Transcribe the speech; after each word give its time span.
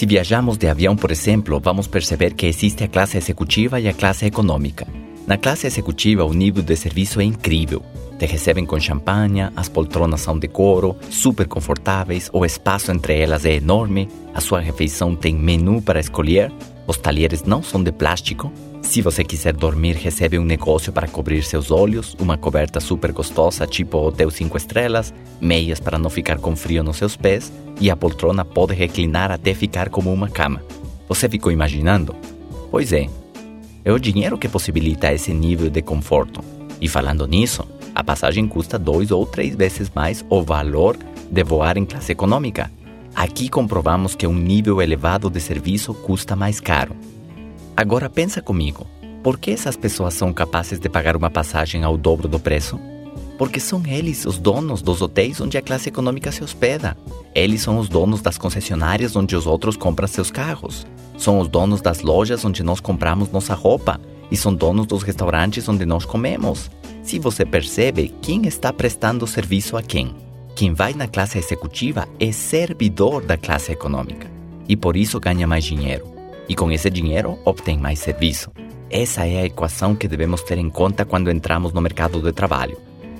Se 0.00 0.06
viajamos 0.06 0.56
de 0.56 0.66
avião, 0.66 0.96
por 0.96 1.10
exemplo, 1.10 1.60
vamos 1.60 1.86
perceber 1.86 2.32
que 2.32 2.46
existe 2.46 2.82
a 2.82 2.88
classe 2.88 3.18
executiva 3.18 3.78
e 3.78 3.86
a 3.86 3.92
classe 3.92 4.24
econômica. 4.24 4.86
Na 5.26 5.36
classe 5.36 5.66
executiva, 5.66 6.24
o 6.24 6.32
nível 6.32 6.62
de 6.62 6.74
serviço 6.74 7.20
é 7.20 7.24
incrível. 7.24 7.82
Te 8.18 8.24
recebem 8.24 8.64
com 8.64 8.80
champanhe, 8.80 9.50
as 9.54 9.68
poltronas 9.68 10.22
são 10.22 10.38
de 10.38 10.48
couro, 10.48 10.96
super 11.10 11.46
confortáveis, 11.46 12.30
o 12.32 12.46
espaço 12.46 12.90
entre 12.90 13.20
elas 13.20 13.44
é 13.44 13.56
enorme, 13.56 14.08
a 14.32 14.40
sua 14.40 14.60
refeição 14.60 15.14
tem 15.14 15.34
menu 15.34 15.82
para 15.82 16.00
escolher, 16.00 16.50
os 16.90 16.96
talheres 16.96 17.44
não 17.44 17.62
são 17.62 17.82
de 17.82 17.92
plástico. 17.92 18.52
Se 18.82 19.00
você 19.00 19.22
quiser 19.22 19.52
dormir, 19.54 19.94
recebe 19.94 20.38
um 20.38 20.44
negócio 20.44 20.92
para 20.92 21.06
cobrir 21.06 21.42
seus 21.44 21.70
olhos, 21.70 22.16
uma 22.18 22.36
coberta 22.36 22.80
super 22.80 23.12
gostosa, 23.12 23.64
tipo 23.64 23.96
Hotel 23.98 24.28
5 24.28 24.56
Estrelas, 24.56 25.14
meias 25.40 25.78
para 25.78 25.98
não 25.98 26.10
ficar 26.10 26.38
com 26.38 26.56
frio 26.56 26.82
nos 26.82 26.96
seus 26.96 27.16
pés, 27.16 27.52
e 27.80 27.90
a 27.90 27.96
poltrona 27.96 28.44
pode 28.44 28.74
reclinar 28.74 29.30
até 29.30 29.54
ficar 29.54 29.88
como 29.88 30.12
uma 30.12 30.28
cama. 30.28 30.62
Você 31.08 31.28
ficou 31.28 31.52
imaginando? 31.52 32.14
Pois 32.72 32.92
é, 32.92 33.06
é 33.84 33.92
o 33.92 33.98
dinheiro 33.98 34.36
que 34.36 34.48
possibilita 34.48 35.12
esse 35.12 35.32
nível 35.32 35.70
de 35.70 35.82
conforto. 35.82 36.40
E 36.80 36.88
falando 36.88 37.26
nisso, 37.26 37.64
a 37.94 38.02
passagem 38.02 38.48
custa 38.48 38.78
dois 38.78 39.12
ou 39.12 39.24
três 39.24 39.54
vezes 39.54 39.92
mais 39.94 40.24
o 40.28 40.42
valor 40.42 40.96
de 41.30 41.44
voar 41.44 41.76
em 41.76 41.84
classe 41.84 42.10
econômica. 42.10 42.68
Aqui 43.20 43.50
comprovamos 43.50 44.14
que 44.14 44.26
um 44.26 44.32
nível 44.32 44.80
elevado 44.80 45.28
de 45.28 45.42
serviço 45.42 45.92
custa 45.92 46.34
mais 46.34 46.58
caro. 46.58 46.96
Agora 47.76 48.08
pensa 48.08 48.40
comigo, 48.40 48.86
por 49.22 49.38
que 49.38 49.50
essas 49.50 49.76
pessoas 49.76 50.14
são 50.14 50.32
capazes 50.32 50.80
de 50.80 50.88
pagar 50.88 51.14
uma 51.14 51.28
passagem 51.28 51.84
ao 51.84 51.98
dobro 51.98 52.26
do 52.26 52.40
preço? 52.40 52.80
Porque 53.36 53.60
são 53.60 53.82
eles 53.86 54.24
os 54.24 54.38
donos 54.38 54.80
dos 54.80 55.02
hotéis 55.02 55.38
onde 55.38 55.58
a 55.58 55.60
classe 55.60 55.90
econômica 55.90 56.32
se 56.32 56.42
hospeda. 56.42 56.96
Eles 57.34 57.60
são 57.60 57.76
os 57.76 57.90
donos 57.90 58.22
das 58.22 58.38
concessionárias 58.38 59.14
onde 59.14 59.36
os 59.36 59.46
outros 59.46 59.76
compram 59.76 60.08
seus 60.08 60.30
carros. 60.30 60.86
São 61.18 61.40
os 61.40 61.46
donos 61.46 61.82
das 61.82 62.00
lojas 62.00 62.42
onde 62.42 62.62
nós 62.62 62.80
compramos 62.80 63.30
nossa 63.30 63.52
roupa 63.52 64.00
e 64.30 64.36
são 64.36 64.54
donos 64.54 64.86
dos 64.86 65.02
restaurantes 65.02 65.68
onde 65.68 65.84
nós 65.84 66.06
comemos. 66.06 66.70
Se 67.02 67.18
você 67.18 67.44
percebe 67.44 68.14
quem 68.22 68.46
está 68.46 68.72
prestando 68.72 69.26
serviço 69.26 69.76
a 69.76 69.82
quem, 69.82 70.14
quem 70.54 70.74
vai 70.74 70.92
na 70.92 71.08
classe 71.08 71.38
executiva 71.38 72.08
é 72.18 72.32
servidor 72.32 73.24
da 73.24 73.36
classe 73.36 73.72
econômica 73.72 74.30
e 74.68 74.76
por 74.76 74.96
isso 74.96 75.18
ganha 75.18 75.46
mais 75.46 75.64
dinheiro. 75.64 76.06
E 76.48 76.54
com 76.54 76.70
esse 76.70 76.88
dinheiro 76.90 77.38
obtém 77.44 77.78
mais 77.78 77.98
serviço. 77.98 78.50
Essa 78.90 79.26
é 79.26 79.40
a 79.40 79.46
equação 79.46 79.94
que 79.94 80.08
devemos 80.08 80.42
ter 80.42 80.58
em 80.58 80.68
conta 80.68 81.04
quando 81.04 81.30
entramos 81.30 81.72
no 81.72 81.80
mercado 81.80 82.20
de 82.20 82.32
trabalho. 82.32 82.78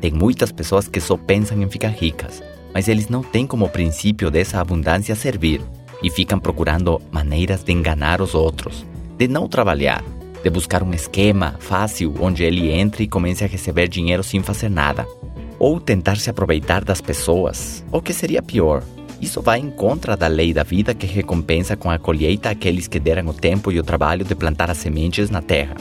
Tem 0.00 0.10
muitas 0.10 0.50
pessoas 0.52 0.88
que 0.88 1.00
só 1.00 1.16
pensam 1.16 1.60
em 1.62 1.70
ficar 1.70 1.90
ricas, 1.90 2.42
mas 2.74 2.88
eles 2.88 3.08
não 3.08 3.22
têm 3.22 3.46
como 3.46 3.68
princípio 3.68 4.30
dessa 4.30 4.60
abundância 4.60 5.14
servir 5.14 5.60
e 6.02 6.10
ficam 6.10 6.38
procurando 6.38 7.00
maneiras 7.10 7.62
de 7.62 7.72
enganar 7.72 8.20
os 8.20 8.34
outros, 8.34 8.84
de 9.16 9.28
não 9.28 9.48
trabalhar, 9.48 10.02
de 10.42 10.50
buscar 10.50 10.82
um 10.82 10.92
esquema 10.92 11.54
fácil 11.60 12.14
onde 12.20 12.42
ele 12.42 12.70
entre 12.70 13.04
e 13.04 13.08
comece 13.08 13.44
a 13.44 13.46
receber 13.46 13.88
dinheiro 13.88 14.24
sem 14.24 14.42
fazer 14.42 14.68
nada, 14.68 15.06
ou 15.62 15.78
tentar 15.78 16.16
se 16.16 16.28
aproveitar 16.28 16.82
das 16.82 17.00
pessoas, 17.00 17.84
ou 17.92 18.02
que 18.02 18.12
seria 18.12 18.42
pior. 18.42 18.82
Isso 19.20 19.40
vai 19.40 19.60
em 19.60 19.70
contra 19.70 20.16
da 20.16 20.26
lei 20.26 20.52
da 20.52 20.64
vida 20.64 20.92
que 20.92 21.06
recompensa 21.06 21.76
com 21.76 21.88
a 21.88 22.00
colheita 22.00 22.50
aqueles 22.50 22.88
que 22.88 22.98
deram 22.98 23.28
o 23.28 23.32
tempo 23.32 23.70
e 23.70 23.78
o 23.78 23.84
trabalho 23.84 24.24
de 24.24 24.34
plantar 24.34 24.72
as 24.72 24.78
sementes 24.78 25.30
na 25.30 25.40
terra. 25.40 25.76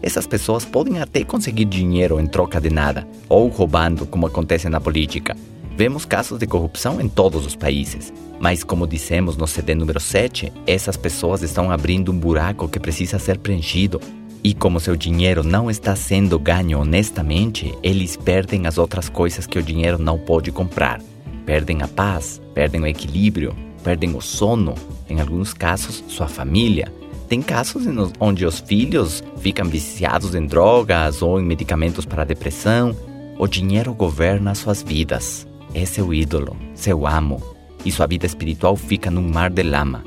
Essas 0.00 0.24
pessoas 0.24 0.64
podem 0.64 1.00
até 1.00 1.24
conseguir 1.24 1.64
dinheiro 1.64 2.20
em 2.20 2.28
troca 2.28 2.60
de 2.60 2.70
nada, 2.70 3.08
ou 3.28 3.48
roubando, 3.48 4.06
como 4.06 4.28
acontece 4.28 4.68
na 4.68 4.80
política, 4.80 5.34
Vemos 5.76 6.04
casos 6.04 6.38
de 6.38 6.46
corrupção 6.46 7.00
em 7.00 7.08
todos 7.08 7.44
os 7.44 7.56
países, 7.56 8.12
mas 8.38 8.62
como 8.62 8.86
dissemos 8.86 9.36
no 9.36 9.44
CD 9.44 9.74
número 9.74 9.98
7, 9.98 10.52
essas 10.68 10.96
pessoas 10.96 11.42
estão 11.42 11.68
abrindo 11.68 12.12
um 12.12 12.16
buraco 12.16 12.68
que 12.68 12.78
precisa 12.78 13.18
ser 13.18 13.38
preenchido. 13.38 14.00
E 14.46 14.52
como 14.52 14.78
seu 14.78 14.94
dinheiro 14.94 15.42
não 15.42 15.70
está 15.70 15.96
sendo 15.96 16.38
ganho 16.38 16.78
honestamente, 16.78 17.74
eles 17.82 18.14
perdem 18.14 18.66
as 18.66 18.76
outras 18.76 19.08
coisas 19.08 19.46
que 19.46 19.58
o 19.58 19.62
dinheiro 19.62 19.96
não 19.96 20.18
pode 20.18 20.52
comprar. 20.52 21.00
Perdem 21.46 21.80
a 21.80 21.88
paz, 21.88 22.42
perdem 22.52 22.82
o 22.82 22.86
equilíbrio, 22.86 23.56
perdem 23.82 24.14
o 24.14 24.20
sono, 24.20 24.74
em 25.08 25.18
alguns 25.18 25.54
casos, 25.54 26.04
sua 26.08 26.28
família. 26.28 26.92
Tem 27.26 27.40
casos 27.40 27.84
onde 28.20 28.44
os 28.44 28.60
filhos 28.60 29.24
ficam 29.38 29.64
viciados 29.66 30.34
em 30.34 30.44
drogas 30.44 31.22
ou 31.22 31.40
em 31.40 31.42
medicamentos 31.42 32.04
para 32.04 32.22
depressão. 32.22 32.94
O 33.38 33.46
dinheiro 33.46 33.94
governa 33.94 34.54
suas 34.54 34.82
vidas 34.82 35.48
é 35.72 35.86
seu 35.86 36.12
ídolo, 36.12 36.54
seu 36.74 37.06
amo, 37.06 37.42
e 37.82 37.90
sua 37.90 38.06
vida 38.06 38.26
espiritual 38.26 38.76
fica 38.76 39.10
num 39.10 39.26
mar 39.26 39.48
de 39.48 39.62
lama. 39.62 40.04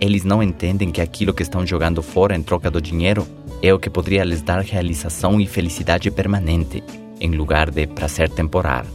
Eles 0.00 0.24
não 0.24 0.42
entendem 0.42 0.90
que 0.90 1.00
aquilo 1.00 1.32
que 1.32 1.42
estão 1.42 1.66
jogando 1.66 2.02
fora 2.02 2.34
em 2.34 2.42
troca 2.42 2.70
do 2.70 2.80
dinheiro 2.80 3.26
é 3.62 3.72
o 3.72 3.78
que 3.78 3.90
poderia 3.90 4.24
lhes 4.24 4.42
dar 4.42 4.60
realização 4.60 5.40
e 5.40 5.46
felicidade 5.46 6.10
permanente, 6.10 6.82
em 7.20 7.30
lugar 7.30 7.70
de 7.70 7.86
prazer 7.86 8.28
temporário. 8.28 8.90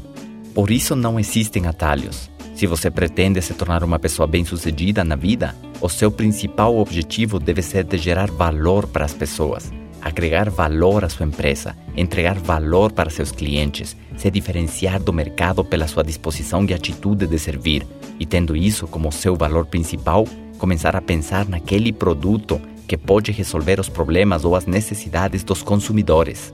Por 0.53 0.71
isso 0.71 0.95
não 0.95 1.19
existem 1.19 1.67
atalhos. 1.67 2.29
Se 2.55 2.67
você 2.67 2.91
pretende 2.91 3.41
se 3.41 3.53
tornar 3.53 3.83
uma 3.83 3.97
pessoa 3.97 4.27
bem-sucedida 4.27 5.03
na 5.03 5.15
vida, 5.15 5.55
o 5.79 5.87
seu 5.87 6.11
principal 6.11 6.77
objetivo 6.77 7.39
deve 7.39 7.61
ser 7.61 7.85
de 7.85 7.97
gerar 7.97 8.29
valor 8.29 8.85
para 8.87 9.05
as 9.05 9.13
pessoas, 9.13 9.71
agregar 10.01 10.49
valor 10.49 11.05
à 11.05 11.09
sua 11.09 11.25
empresa, 11.25 11.75
entregar 11.95 12.37
valor 12.37 12.91
para 12.91 13.09
seus 13.09 13.31
clientes, 13.31 13.95
se 14.17 14.29
diferenciar 14.29 15.01
do 15.01 15.13
mercado 15.13 15.63
pela 15.63 15.87
sua 15.87 16.03
disposição 16.03 16.65
e 16.65 16.73
atitude 16.73 17.27
de 17.27 17.39
servir, 17.39 17.87
e 18.19 18.25
tendo 18.25 18.57
isso 18.57 18.87
como 18.87 19.11
seu 19.11 19.35
valor 19.35 19.65
principal, 19.65 20.27
começar 20.57 20.95
a 20.95 21.01
pensar 21.01 21.47
naquele 21.47 21.93
produto 21.93 22.59
que 22.89 22.97
pode 22.97 23.31
resolver 23.31 23.79
os 23.79 23.88
problemas 23.88 24.44
ou 24.44 24.55
as 24.55 24.66
necessidades 24.66 25.44
dos 25.44 25.61
consumidores. 25.61 26.51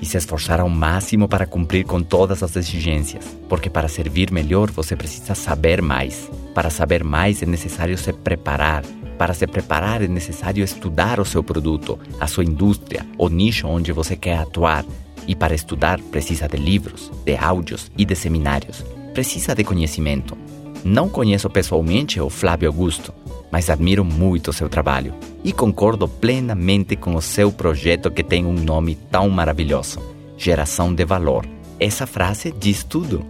E 0.00 0.06
se 0.06 0.16
esforçar 0.16 0.58
ao 0.58 0.68
máximo 0.68 1.28
para 1.28 1.46
cumprir 1.46 1.84
com 1.84 2.02
todas 2.02 2.42
as 2.42 2.56
exigências, 2.56 3.36
porque 3.50 3.68
para 3.68 3.86
servir 3.86 4.32
melhor 4.32 4.70
você 4.70 4.96
precisa 4.96 5.34
saber 5.34 5.82
mais. 5.82 6.30
Para 6.54 6.70
saber 6.70 7.04
mais 7.04 7.42
é 7.42 7.46
necessário 7.46 7.98
se 7.98 8.14
preparar, 8.14 8.82
para 9.18 9.34
se 9.34 9.46
preparar 9.46 10.02
é 10.02 10.08
necessário 10.08 10.64
estudar 10.64 11.20
o 11.20 11.24
seu 11.24 11.44
produto, 11.44 11.98
a 12.18 12.26
sua 12.26 12.44
indústria, 12.44 13.06
o 13.18 13.28
nicho 13.28 13.68
onde 13.68 13.92
você 13.92 14.16
quer 14.16 14.38
atuar. 14.38 14.86
E 15.28 15.36
para 15.36 15.54
estudar 15.54 16.00
precisa 16.00 16.48
de 16.48 16.56
livros, 16.56 17.12
de 17.26 17.36
áudios 17.36 17.90
e 17.96 18.06
de 18.06 18.16
seminários. 18.16 18.82
Precisa 19.12 19.54
de 19.54 19.64
conhecimento. 19.64 20.36
Não 20.82 21.10
conheço 21.10 21.48
pessoalmente 21.50 22.20
o 22.20 22.28
Flávio 22.28 22.68
Augusto, 22.68 23.12
mas 23.54 23.70
admiro 23.70 24.04
muito 24.04 24.50
o 24.50 24.52
seu 24.52 24.68
trabalho 24.68 25.14
e 25.44 25.52
concordo 25.52 26.08
plenamente 26.08 26.96
com 26.96 27.14
o 27.14 27.22
seu 27.22 27.52
projeto 27.52 28.10
que 28.10 28.24
tem 28.24 28.44
um 28.44 28.52
nome 28.52 28.96
tão 28.96 29.30
maravilhoso: 29.30 30.00
Geração 30.36 30.92
de 30.92 31.04
Valor. 31.04 31.46
Essa 31.78 32.04
frase 32.04 32.52
diz 32.52 32.82
tudo. 32.82 33.24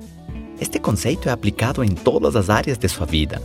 Este 0.59 0.79
conceito 0.79 1.29
é 1.29 1.33
aplicado 1.33 1.85
em 1.85 1.91
todas 1.91 2.37
as 2.37 2.49
áreas 2.49 2.79
de 2.79 2.89
sua 2.89 3.05
vida 3.05 3.43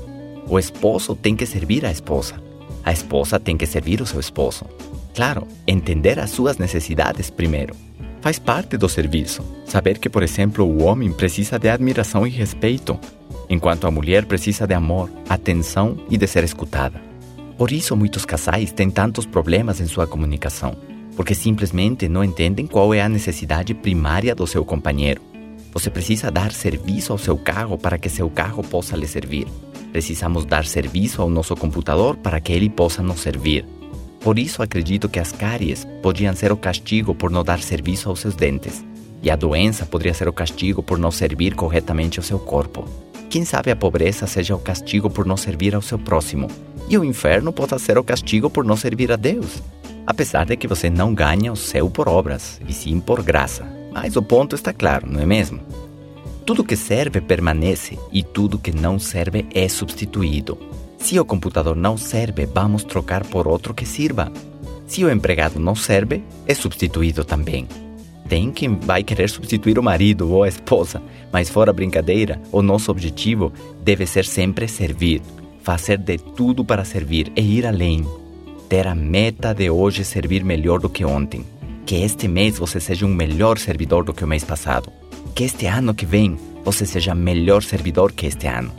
o 0.50 0.58
esposo 0.58 1.16
tem 1.16 1.36
que 1.36 1.46
servir 1.46 1.86
à 1.86 1.92
esposa. 1.92 2.42
A 2.84 2.92
esposa 2.92 3.40
tem 3.40 3.56
que 3.56 3.68
servir 3.68 4.02
o 4.02 4.06
seu 4.06 4.20
esposo. 4.20 4.66
Claro, 5.14 5.48
entender 5.68 6.20
as 6.20 6.32
suas 6.32 6.58
necessidades 6.58 7.30
primeiro. 7.30 7.76
Faz 8.20 8.40
parte 8.40 8.76
do 8.76 8.90
serviço. 8.90 9.44
Saber 9.66 10.00
que, 10.00 10.10
por 10.10 10.24
exemplo, 10.24 10.66
o 10.66 10.84
homem 10.84 11.12
precisa 11.12 11.60
de 11.60 11.70
admiração 11.70 12.26
e 12.26 12.32
respeito, 12.32 13.00
enquanto 13.50 13.88
a 13.88 13.92
mulher 13.92 14.26
precisa 14.26 14.68
de 14.68 14.74
amor, 14.74 15.10
atenção 15.28 15.98
e 16.10 16.18
de 16.18 16.28
ser 16.28 16.44
escutada. 16.44 17.02
Por 17.58 17.72
isso, 17.72 17.96
muitos 17.96 18.24
casais 18.24 18.72
têm 18.72 18.90
tantos 18.90 19.26
problemas 19.26 19.82
em 19.82 19.88
sua 19.88 20.08
comunicação, 20.08 20.78
porque 21.16 21.36
simplesmente 21.36 22.08
não 22.08 22.24
entendem 22.24 22.66
qual 22.66 22.94
é 22.94 23.02
a 23.02 23.10
necessidade 23.10 23.74
primária 23.74 24.34
do 24.34 24.48
seu 24.48 24.64
companheiro. 24.64 25.22
Você 25.74 25.90
precisa 25.90 26.32
dar 26.32 26.52
serviço 26.52 27.12
ao 27.12 27.18
seu 27.18 27.38
carro 27.38 27.78
para 27.78 27.98
que 27.98 28.10
seu 28.10 28.30
carro 28.30 28.64
possa 28.64 28.96
lhe 28.96 29.08
servir. 29.08 29.48
Precisamos 29.92 30.46
dar 30.46 30.66
serviço 30.66 31.22
ao 31.22 31.30
nosso 31.30 31.56
computador 31.56 32.16
para 32.16 32.40
que 32.40 32.54
ele 32.54 32.70
possa 32.70 33.04
nos 33.04 33.20
servir. 33.20 33.66
Por 34.22 34.38
isso 34.38 34.62
acredito 34.62 35.10
que 35.10 35.20
as 35.20 35.32
cáries 35.32 35.88
podiam 36.02 36.36
ser 36.36 36.52
o 36.52 36.58
castigo 36.58 37.16
por 37.16 37.32
não 37.32 37.44
dar 37.44 37.60
serviço 37.60 38.10
aos 38.10 38.20
seus 38.20 38.36
dentes, 38.36 38.84
e 39.22 39.30
a 39.30 39.36
doença 39.36 39.86
poderia 39.86 40.14
ser 40.14 40.28
o 40.28 40.34
castigo 40.34 40.82
por 40.82 40.98
não 40.98 41.12
servir 41.12 41.56
corretamente 41.56 42.20
ao 42.20 42.24
seu 42.24 42.40
corpo. 42.40 43.09
Quem 43.30 43.46
sabe 43.46 43.70
a 43.70 43.76
pobreza 43.76 44.26
seja 44.26 44.56
o 44.56 44.60
castigo 44.60 45.08
por 45.08 45.24
não 45.24 45.38
servir 45.38 45.76
ao 45.76 45.84
seu 45.84 46.00
próximo, 46.00 46.48
e 46.90 46.98
o 46.98 47.04
inferno 47.04 47.54
possa 47.54 47.78
ser 47.78 47.96
o 47.96 48.04
castigo 48.04 48.50
por 48.50 48.66
não 48.66 48.76
servir 48.76 49.12
a 49.12 49.16
Deus. 49.16 49.62
Apesar 50.08 50.46
de 50.48 50.58
que 50.58 50.68
você 50.68 50.90
não 50.90 51.14
ganha 51.14 51.54
o 51.54 51.56
céu 51.56 51.88
por 51.92 52.10
obras, 52.10 52.60
e 52.68 52.74
sim 52.74 53.00
por 53.00 53.22
graça. 53.22 53.64
Mas 53.92 54.16
o 54.16 54.24
ponto 54.24 54.56
está 54.56 54.74
claro, 54.74 55.08
não 55.08 55.22
é 55.22 55.28
mesmo? 55.28 55.60
Tudo 56.44 56.64
que 56.64 56.76
serve 56.76 57.22
permanece 57.22 58.00
e 58.12 58.24
tudo 58.24 58.58
que 58.58 58.72
não 58.72 58.98
serve 58.98 59.46
é 59.54 59.70
substituído. 59.70 60.58
Se 60.98 61.20
o 61.20 61.24
computador 61.24 61.76
não 61.76 61.96
serve, 61.96 62.48
vamos 62.48 62.84
trocar 62.84 63.24
por 63.24 63.48
outro 63.48 63.76
que 63.76 63.86
sirva. 63.86 64.32
Se 64.88 65.06
o 65.06 65.12
empregado 65.12 65.60
não 65.60 65.76
serve, 65.76 66.24
é 66.48 66.56
substituído 66.56 67.24
também. 67.24 67.68
Tem 68.30 68.52
quem 68.52 68.76
vai 68.76 69.04
querer 69.04 69.28
substituir 69.28 69.80
o 69.80 69.84
marido 69.84 70.32
ou 70.32 70.44
a 70.44 70.48
esposa, 70.48 71.02
mas 71.34 71.50
fora 71.50 71.74
brincadeira, 71.74 72.40
o 72.52 72.62
nosso 72.62 72.92
objetivo 72.92 73.52
deve 73.84 74.06
ser 74.06 74.24
sempre 74.24 74.68
servir. 74.68 75.22
fazer 75.62 75.98
de 75.98 76.18
tudo 76.18 76.64
para 76.64 76.86
servir 76.86 77.32
e 77.36 77.42
ir 77.42 77.66
além. 77.66 78.06
Ter 78.70 78.88
a 78.88 78.96
meta 78.96 79.54
de 79.54 79.70
hoje 79.70 80.04
servir 80.04 80.44
melhor 80.44 80.80
do 80.80 80.90
que 80.90 81.04
ontem. 81.04 81.46
Que 81.86 81.96
este 81.96 82.28
mês 82.28 82.58
você 82.58 82.80
seja 82.80 83.06
um 83.06 83.14
melhor 83.14 83.58
servidor 83.58 84.04
do 84.04 84.14
que 84.14 84.24
o 84.24 84.28
mês 84.28 84.44
passado. 84.44 84.92
Que 85.36 85.44
este 85.44 85.66
ano 85.66 85.94
que 85.94 86.06
vem 86.06 86.38
você 86.64 86.86
seja 86.86 87.14
melhor 87.14 87.62
servidor 87.62 88.12
que 88.12 88.26
este 88.26 88.48
ano. 88.48 88.72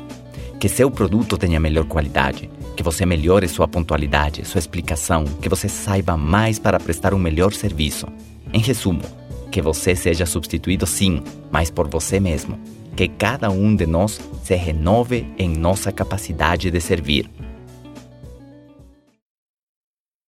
Que 0.58 0.68
seu 0.68 0.90
produto 0.90 1.36
tenha 1.36 1.60
melhor 1.60 1.84
qualidade. 1.84 2.50
Que 2.76 2.82
você 2.82 3.04
melhore 3.04 3.46
sua 3.46 3.68
pontualidade, 3.68 4.44
sua 4.44 4.58
explicação. 4.58 5.24
Que 5.24 5.48
você 5.48 5.68
saiba 5.68 6.16
mais 6.16 6.58
para 6.58 6.80
prestar 6.80 7.12
um 7.14 7.18
melhor 7.18 7.52
serviço. 7.52 8.06
Em 8.52 8.60
resumo, 8.60 9.02
que 9.50 9.60
você 9.60 9.94
seja 9.96 10.24
substituído 10.24 10.86
sim, 10.86 11.22
mas 11.50 11.70
por 11.70 11.88
você 11.88 12.20
mesmo. 12.20 12.58
Que 12.96 13.08
cada 13.08 13.50
um 13.50 13.74
de 13.74 13.86
nós 13.86 14.20
se 14.42 14.54
renove 14.54 15.26
em 15.38 15.48
nossa 15.48 15.90
capacidade 15.90 16.70
de 16.70 16.80
servir. 16.80 17.28